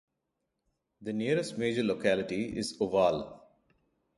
[1.03, 3.39] The nearest major locality is Ovalle.